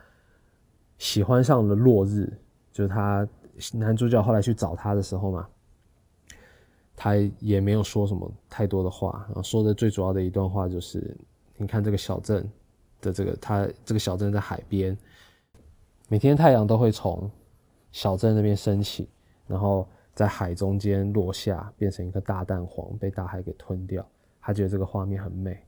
[1.00, 2.32] 喜欢上了落日，
[2.72, 3.28] 就是他
[3.74, 5.48] 男主角后来去找他的时候嘛，
[6.96, 11.18] 他也没有说什么太多的话，然后说的最主要的一段话就是：
[11.58, 12.48] 你看这个小镇
[13.02, 14.96] 的这个，他这个小镇在海边，
[16.10, 17.28] 每天太阳都会从
[17.92, 19.10] 小镇那边升起，
[19.50, 24.08] 然后在海中间落下，变成一个大蛋黄，被大海给吞掉。
[24.40, 25.60] 他觉得这个画面很美。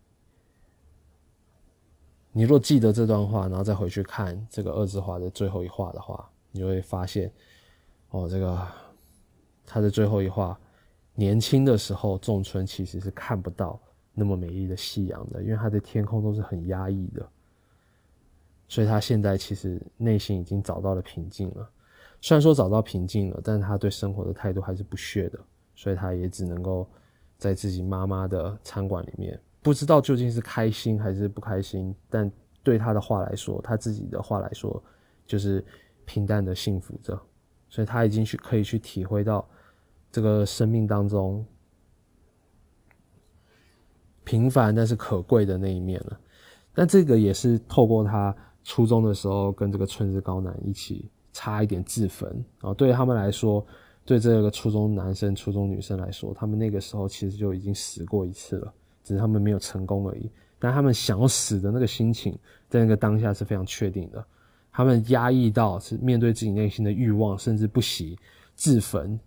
[2.32, 7.34] 你若记得这段话，然后再回去看这个二字画的最后一画的话，你会发现，
[8.12, 8.68] 哦，这个
[9.66, 10.58] 他的最后一画，
[11.16, 13.80] 年轻的时候仲春其实是看不到
[14.14, 17.28] 那么美丽的夕阳的，因为他的天空都是很压抑的，
[18.68, 21.70] 所以他现在其实内心已经找到了平静了。
[22.22, 25.40] 虽然说找到平静了，但是他对生活的态度还是不屑的，
[25.76, 26.88] 所以他也只能够
[27.38, 29.40] 在自己妈妈的餐馆里面。
[29.64, 32.32] 不知道究竟是开心还是不开心，但
[32.64, 34.82] 对他的话来说，他自己的话来说，
[35.26, 35.64] 就是
[36.06, 37.20] 平淡的幸福着，
[37.70, 39.48] 所以他已经去可以去体会到
[40.12, 41.46] 这个生命当中
[44.24, 46.20] 平凡但是可贵的那一面了。
[46.74, 53.66] 但这个也是透过他初中的时候跟这个春日高男一起差一点自焚，然后对他们来说，
[54.06, 58.74] 对这个初中男生、初中女生来说，他们那个时候其实就已经死过一次了。
[59.04, 62.38] 只是他们没有成功而已，但他们想要死的那个心情，
[62.70, 64.24] 在那个当下是非常确定的。
[64.72, 68.16] 他们压抑到是面对自己内心的欲望，甚至不惜
[68.54, 69.20] 自焚，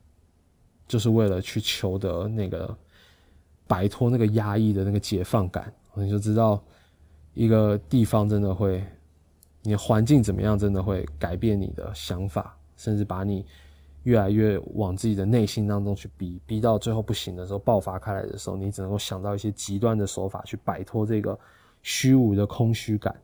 [0.86, 2.74] 就是为了去求得那个
[3.66, 5.72] 摆脱那个压抑的那个解放感。
[5.94, 6.62] 你就知道，
[7.34, 8.80] 一个地方真的会，
[9.64, 13.44] 你的环境怎么样，真的会改变你的想法，甚至把你。
[14.04, 21.38] 越来越往自己的内心当中去逼，逼到最后不行的时候，爆发开来的时候，你只能够想到一些极端的手法去摆脱这个
[21.80, 23.16] 虚无的空虚感。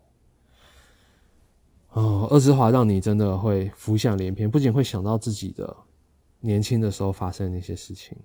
[1.90, 5.76] 哦，二之华让你真的会浮想联翩，不仅会想到自己的
[6.40, 8.16] 年轻的时候发生那些事情，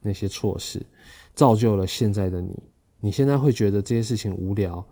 [0.00, 0.86] 那些错事，
[1.34, 2.56] 造就了现在的你。
[3.00, 4.86] 你现在会觉得这些事情无聊，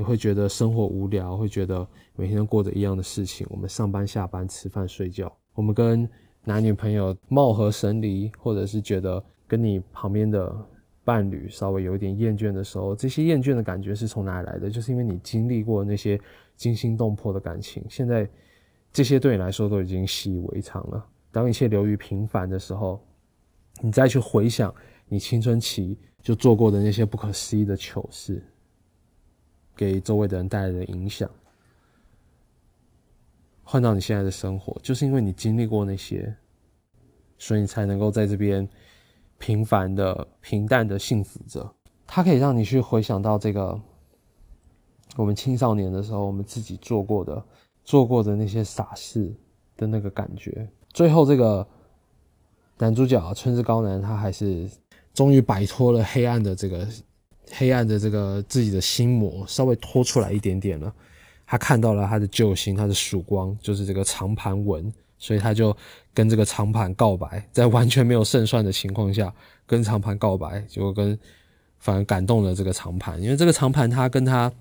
[0.00, 1.86] 你会觉得生活无聊，会觉得
[2.16, 3.46] 每天都过着一样的事情。
[3.50, 5.30] 我们上班、下班、吃饭、睡觉。
[5.52, 6.08] 我们跟
[6.42, 10.56] 男女朋友貌合神离，或者是觉得跟你旁边的
[11.04, 14.70] 伴侣稍微有一点厌倦的时候，这些厌倦的感觉是从哪里来的？
[14.70, 16.18] 就是因为你经历过那些
[16.56, 18.26] 惊心动魄的感情，现在
[18.90, 21.06] 这些对你来说都已经习以为常了。
[21.30, 22.98] 当一切流于平凡的时候，
[23.82, 24.74] 你再去回想
[25.10, 28.42] 你青春期就做过的那些不可思议的糗事，
[29.80, 31.26] 给周围的人带来的影响。
[33.62, 36.36] 换到你现在的生活，就是因为你经历过那些，
[37.38, 38.68] 所以你才能够在这边
[39.38, 41.74] 平凡的、平淡的幸福着。
[42.06, 43.80] 它可以让你去回想到这个
[45.16, 47.42] 我们青少年的时候，我们自己做过的、
[47.82, 49.34] 做过的那些傻事
[49.78, 50.68] 的那个感觉。
[50.92, 51.66] 最后，这个
[52.76, 54.68] 男主角春之高男他还是
[55.14, 56.86] 终于摆脱了黑暗的这个
[57.52, 60.92] 黑暗的这个自己的心魔，稍微拖出来一点点了。
[61.46, 65.76] 他看到了他的救星，他的曙光就是这个长盘文，所以他就
[66.14, 69.34] 跟这个长盘告白，在完全没有胜算的情况下
[69.66, 71.18] 跟长盘告白，结果跟
[71.80, 74.52] 反而感动了这个长盘，因为这个长盘他跟他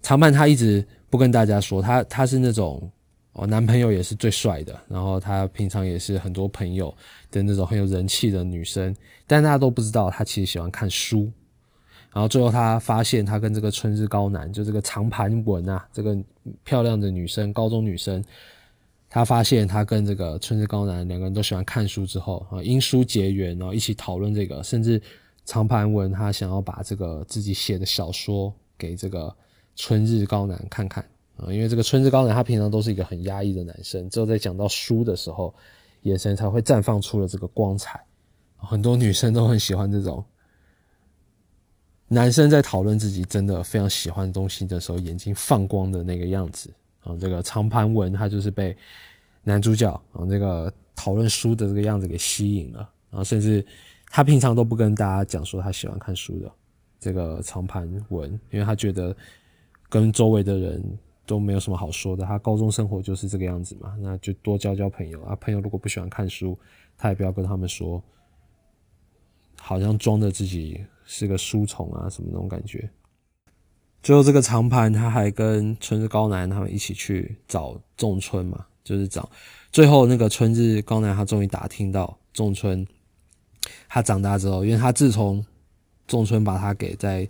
[0.00, 2.88] 长盘他一直不跟大家说，他他是那种
[3.32, 6.94] 哦男朋友也是最帅的，然后他平常也是很多朋友
[7.32, 8.94] 的那种很有人气的女生，
[9.26, 11.28] 但大家都不知道他其实喜欢看书。
[12.14, 16.16] 然后最后他发现，他跟这个春日高男，就这个长盘文啊，这个
[16.62, 18.24] 漂亮的女生，高中女生，
[19.10, 25.02] 他发现他跟这个春日高男两个人都喜欢看书之后啊，因书结缘，然后一起讨论这个，甚至
[25.44, 29.34] 长盘文他想要把这个自己写的小说给这个
[29.74, 31.04] 春日高男看看
[31.36, 35.52] 啊，因为这个春日高男他平常都是一个很压抑的男生，只有在讲到书的时候，
[36.02, 38.00] 眼神才会绽放出了这个光彩，
[38.56, 40.24] 很多女生都很喜欢这种。
[42.14, 46.72] 男生在讨论自己真的非常喜欢的东西的时候，眼睛放光的那个样子
[47.02, 48.74] 啊，这个长盘文他就是被
[49.42, 52.78] 男主角啊这个讨论书的这个样子给吸引了，
[53.10, 53.66] 然后甚至
[54.06, 56.50] 他平常都不跟大家讲说他喜欢看书的
[57.00, 59.14] 这个长盘文，因为他觉得
[59.88, 60.82] 跟周围的人
[61.26, 66.56] 都没有什么好说的，他高中生活就是这个样子嘛，那就多交交朋友啊，朋友如果不喜欢看书，
[66.96, 68.00] 他也不要跟他们说，
[69.58, 70.80] 好像装着自己。
[71.04, 72.88] 是个书虫啊，什么那种感觉。
[74.02, 79.30] 最后这个长盘他还跟春日高男他们一起去找仲春嘛，就是找
[79.72, 82.86] 最后那个春日高男他终于打听到仲春，
[83.88, 85.42] 他长大之后，因为他自从
[86.06, 87.26] 仲春把他给在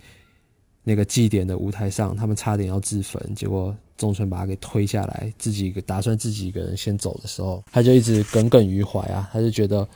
[0.83, 9.89] 那个祭典的舞台上，他们差点要自焚，结果仲春把他给推下来，自己打算自己一个人先走的时候，他就一直耿耿于怀啊，他就觉得。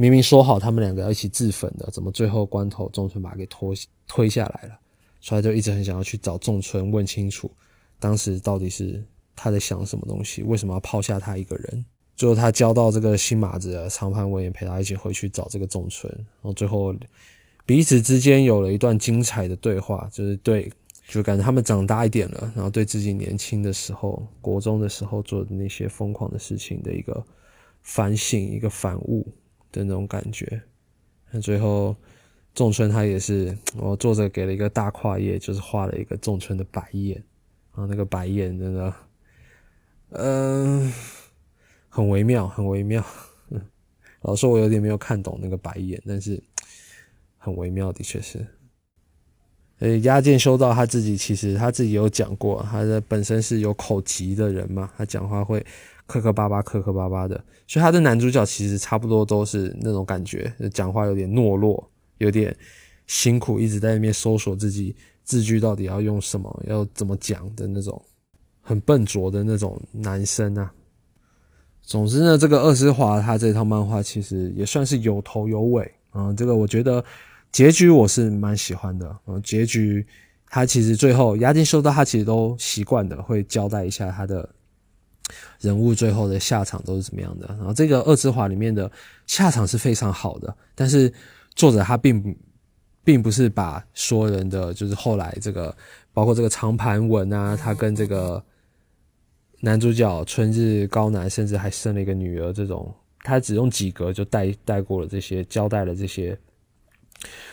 [0.00, 3.74] 明明说好他们两个要一起自焚的，怎么最后关头仲春把他给拖
[4.08, 4.80] 推下来了？
[5.20, 7.50] 所以就一直很想要去找仲春问清楚，
[7.98, 9.04] 当时到底是
[9.36, 11.84] 他在想什么东西，为什么要抛下他一个人？
[12.16, 16.94] 最后他交到这个新马子的长盘文也陪他一起回去找这个仲春，然后最后
[17.66, 20.72] 彼此之间有了一段精彩的对话，就是对，
[21.08, 27.22] 就感觉他们长大一点了，然后对自己年轻的时候、国中的时候做的那些疯狂的事情的一个
[27.82, 29.28] 反省、一个反悟。
[29.72, 30.62] 的那种感觉，
[31.30, 31.94] 那最后
[32.54, 37.22] 仲春他也是， 我作者给了一个大跨页，就是画了一个仲春的白眼，
[37.72, 38.94] 啊，那个白眼真的，
[40.10, 40.92] 嗯，
[41.88, 43.04] 很微妙，很微妙。
[44.22, 46.42] 老说我有点没有看懂那个白眼，但是
[47.38, 48.46] 很微妙，的确是。
[49.78, 55.64] 呃，押见修道他自己其实他自己有讲过，他的本身是有口疾的人嘛，他讲话会。
[56.10, 57.36] 磕磕巴巴，磕磕巴巴的，
[57.68, 62.54] 所以他的男主角其实差不多都是那种感觉，讲话有点懦弱，有点
[63.06, 68.02] 辛苦，一直在那边搜索自己字句到底要用什么，要怎么讲的那种，
[68.60, 70.72] 很笨拙的那种男生啊。
[71.80, 76.32] 总之呢，这个二之华他这套漫画其实也算是有头有尾啊。
[76.32, 77.04] 这个我觉得
[77.52, 79.38] 结局我是蛮喜欢的啊。
[79.44, 80.04] 结局
[80.48, 84.48] 他其实最后押金收到，他其实都习惯的会交代一下他的。
[85.60, 87.46] 人物最后的下场都是怎么样的？
[87.58, 88.90] 然后这个二之华里面的
[89.26, 91.12] 下场是非常好的，但是
[91.54, 92.36] 作者他并
[93.02, 95.74] 并不是把说人的就是后来这个
[96.12, 98.42] 包括这个长盘文啊，他跟这个
[99.60, 106.38] 男主角春日高男，甚至还生了一个女儿，这种他只用几格就带带过了这些，交代了这些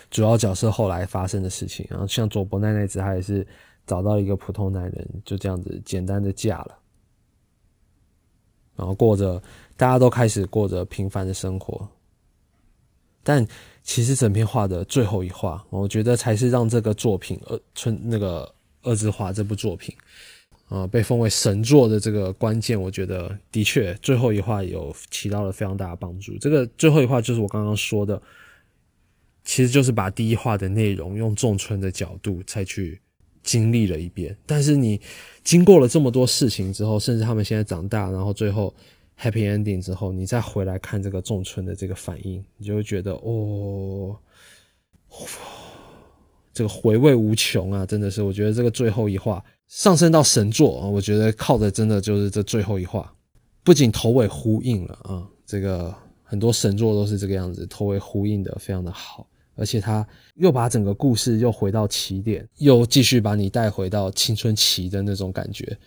[0.10, 1.86] 主要角色后来发生的事情。
[1.90, 3.46] 然后像佐伯奈奈子，他也是
[3.86, 6.78] 找到一个普通男人，就这样子简单的嫁了。
[8.78, 9.42] 然后过着，
[9.76, 11.86] 大家都开始过着平凡的生活。
[13.24, 13.46] 但
[13.84, 18.46] 其实整篇画的最后一画，我觉得才是让这个作品《二春》那个
[18.90, 19.94] 《二字画》这部作品，
[20.70, 22.82] 啊，被封为神作的这个关键。
[22.82, 26.38] 我觉得的确，最后一画有起到了非常大的帮助。
[26.38, 28.22] 这个最后一画就是我刚刚说的，
[29.44, 33.02] 其实就是把第一画的内容用仲春的角度再去。
[33.48, 35.00] 经历了一遍，但是你
[35.42, 38.76] 经过了这么多事情之后，甚至他们现在长大，然后最后
[39.18, 44.18] happy ending 之后，你再回来看这个仲春的这个反应，你就会觉得哦，
[46.54, 47.86] 这个回味无穷啊！
[47.86, 53.14] 真的是，我觉得这个最后一话上升到神作啊，我觉得靠的真的就是这最后一话，
[53.64, 59.26] 不仅头尾呼应了啊，这个很多神作都是这个样子，头尾呼应的非常的好。
[59.58, 65.78] 而且他又把整个故事又回到起点，又继续把你带回到青春期的那种感觉。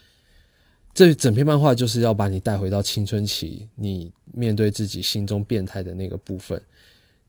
[0.93, 6.61] 这整篇漫画就是要把你带回到青春期，你面对自己心中变态的那个部分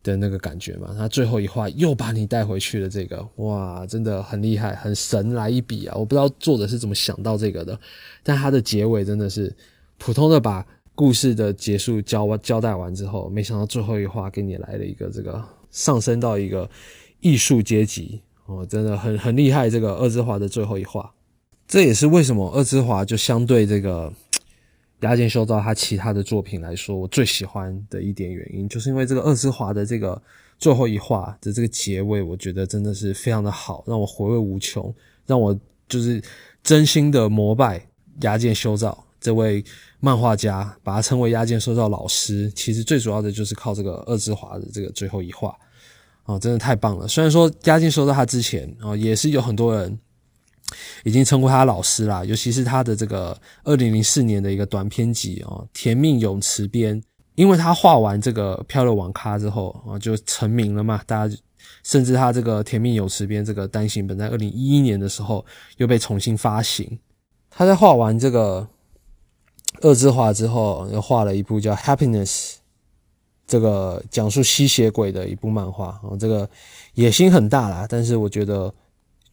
[0.02, 0.96] 的那个感觉嘛。
[0.98, 5.96] 他最后一话又把你带回去了，这个哇，真的很厉害，很神来一笔啊！
[5.96, 7.80] 我不知道作者是怎么想到这个的，
[8.24, 9.56] 但他的结尾真的是
[10.00, 10.66] 普通的把
[10.96, 15.42] 故事的结束交交代完之后，没想到最后一话给你来了一个这个
[15.72, 16.70] 上升到一个
[17.22, 19.70] 艺术阶级哦，真的很很厉害。
[19.70, 21.12] 这个二之华的最后一话。
[21.68, 24.12] 这也是为什么二之华就相对这个
[25.00, 30.22] 押井修造他其他的作品来说，我最喜欢的一点原因，就是因为这个二之华的这个
[30.60, 34.94] 最后一话的这个结尾，我觉得真的是非常的好，让我回味无穷，
[35.26, 35.58] 让我
[35.88, 36.22] 就是
[36.62, 37.88] 真心的膜拜
[38.22, 39.64] 押井修造这位
[40.02, 42.52] 漫画家，把他称为押井修造老师。
[42.54, 45.56] 其实最主要的就是靠这个二之华的这个最后一话
[46.24, 47.08] 啊，真的太棒了。
[47.08, 49.98] 虽然说押井修造他之前啊，也是有很多人。
[51.04, 56.98] 已经称呼他老师啦，尤其是他的这个二零零四年的一个短篇集哦，《甜蜜泳池边》，
[57.36, 61.02] 因为他画完这个《漂流网咖》之后啊，就成名了嘛。
[61.06, 61.36] 大家
[61.84, 65.46] 甚至他这个《甜蜜泳池边》这个单行本在二零一一年的时候
[65.76, 66.98] 又被重新发行。
[67.50, 68.62] 他在画完这个
[69.82, 72.28] 《恶之华》之后，又画了一部叫《Happiness》，
[73.48, 76.12] 这个讲述吸血鬼的一部漫画啊。
[76.20, 76.50] 这个
[76.94, 78.74] 野心很大啦，但是我觉得。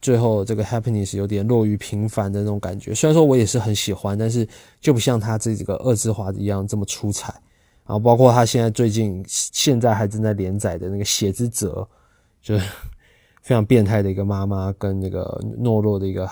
[0.01, 4.47] 最后这个 happiness 有点落于平凡的那种感觉，虽然说我也是很喜欢，但是
[4.79, 7.33] 就不像他这几个二之华一样这么出彩。
[7.85, 11.85] 然后包括他现在最近现在还正在连载的那个血之泽，
[12.41, 12.65] 就是
[13.43, 15.25] 非常变态的一个妈妈跟那个
[15.61, 16.25] 懦弱的一个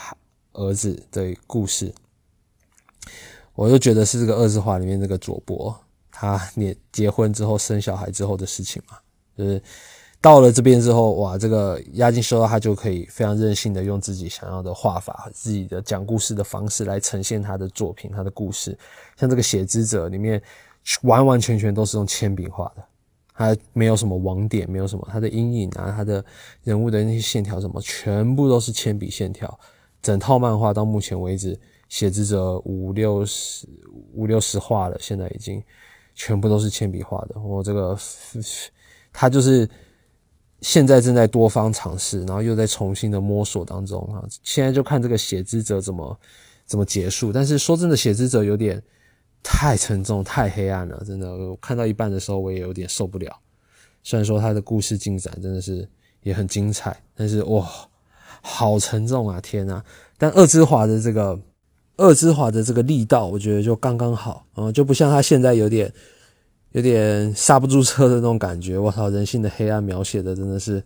[0.54, 1.94] 儿子的故事，
[3.58, 5.76] 我就觉得是这个二之华里面这个佐伯
[6.12, 8.98] 他结结婚之后生小孩之后的事情嘛，
[9.36, 9.62] 就是。
[10.20, 18.76] 到了这边之后，哇，这个押金收到他就可以非常任性的用自己想要的画法、自己的讲故事的方式来呈现他的作品、他的故事。
[19.16, 20.42] 像这个写之者里面，
[21.04, 22.84] 完完全全都是用铅笔画的，
[23.36, 26.26] 他没有什么网点，没有什么他的阴影啊，他的
[26.64, 29.58] 人物的那些线条什么，全部都是铅笔线条。
[30.02, 31.58] 整套漫画到目前为止，
[31.90, 33.68] 写之者五六十、
[34.14, 35.64] 五六十画了，现在已经
[36.16, 37.40] 全部都是铅笔画的。
[37.40, 37.98] 我这个
[39.12, 39.70] 他就是。
[40.62, 44.26] 现在正在多方尝试，然后又在重新的摸索当中啊！
[44.42, 46.20] 现在就看这个写之者怎么
[46.66, 47.32] 怎么结束。
[47.32, 48.82] 但是说真的，写之者有点
[49.44, 51.32] 太沉重、太黑暗了，真的。
[51.32, 53.32] 我看到一半的时候，我也有点受不了。
[54.02, 55.88] 虽然说他的故事进展真的是
[56.24, 57.70] 也很精彩，但是哇，
[58.42, 59.40] 好沉重啊！
[59.40, 59.84] 天呐！
[60.18, 61.40] 但二之华的这个
[61.98, 65.92] 二之华的这个力道，我觉得就刚刚好嗯，就不像他现在有点。
[66.74, 69.10] 有点刹不住车的那种感觉，我操！
[69.10, 70.84] 人性的黑暗描写的真的是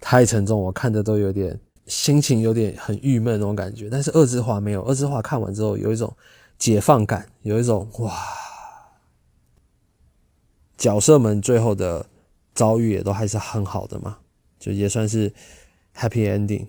[0.00, 3.90] 太沉重，我看着都有点心情有点很郁闷那种感觉。
[3.90, 6.10] 但是二之华没有，二之华看完之后有一种
[6.56, 8.14] 解放感，有一种哇，
[10.78, 12.06] 角色们最后的
[12.54, 14.16] 遭遇也都还是很好的嘛，
[14.58, 15.30] 就也算是
[15.94, 16.68] happy ending，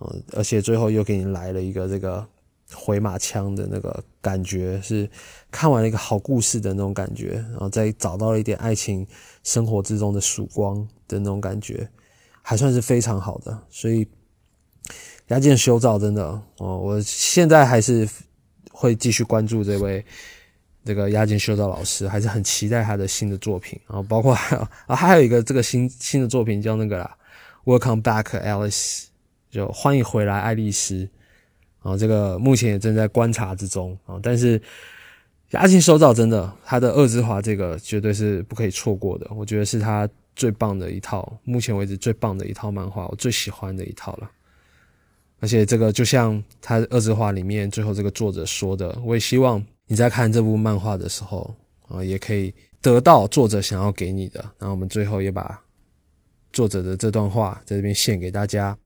[0.00, 2.26] 嗯，而且最后又给你来了一个这个。
[2.74, 5.08] 回马枪的那个感觉是
[5.50, 9.06] 看完了一个好故事的那种感觉，然后再找到了一点爱情
[9.42, 10.76] 生活之中的曙光
[11.08, 11.88] 的那种感觉，
[12.42, 13.58] 还算是非常好的。
[13.70, 14.06] 所以
[15.28, 16.24] 押井修造真的
[16.58, 18.08] 哦，我现在还是
[18.70, 20.04] 会继续关注这位
[20.84, 23.80] 这个押金修造老师，还是很期待他的新的作品。
[23.86, 27.16] 然后包括还有啊，还有一个这个新新的作品叫那个啦
[27.64, 29.04] ，Welcome Back Alice，
[29.50, 31.08] 就欢迎回来爱丽丝。
[31.84, 34.60] 啊，这个目前也正在观察之中啊，但是
[35.50, 44.30] 押井收造真的，他的二之华这个绝对是不可以错过的，我觉得是他最棒的一套，目前为止最棒的一套漫画，我最喜欢的一套了。
[45.40, 51.54] 而且这个就像他二之华里面最后这个作者说的，我也希望你在看这部漫画的时候
[51.86, 54.40] 啊，也可以得到作者想要给你的。
[54.58, 55.62] 然后我们最后也把
[56.50, 58.72] 作者的这段话在这边献给大家。《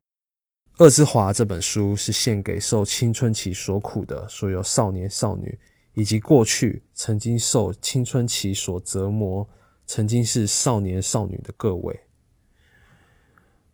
[0.79, 5.59] 恶之华》这本书是献给受青春期所苦的所有少年少女，
[5.95, 9.49] 以及过去曾经受青春期所折磨、
[9.87, 12.01] 曾经是少年少女的各位。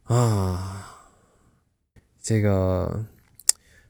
[0.05, 0.99] 啊，
[2.23, 3.05] 这个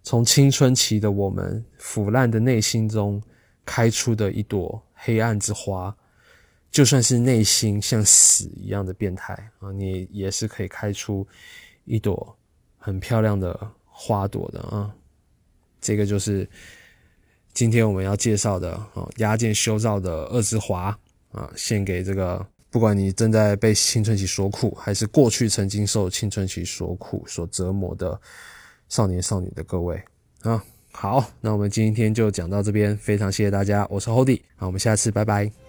[0.03, 3.23] 从青春期的我们腐烂的内心中
[3.65, 5.97] 开出的一朵黑暗之花，
[6.69, 11.25] 就算是内心像屎一样的变态啊，你也是可以开出
[11.85, 12.37] 一朵。
[12.85, 14.95] 很漂亮的花朵的啊，
[15.81, 16.47] 这个就是
[17.55, 20.95] 今天我们要介绍的啊，压件修造的二之华
[21.33, 28.21] 啊，献给这个不管你正在被青春期所苦，还是过去曾经受青春期所苦所折磨的
[28.91, 29.99] 少年少女的各位
[30.43, 30.63] 啊，
[30.93, 35.64] 好，那我们今天就讲到这边，非常谢谢大家，我是 Hody，好，我们下次拜拜。